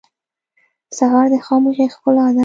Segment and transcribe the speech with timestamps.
[0.97, 2.39] سهار د خاموشۍ ښکلا ده.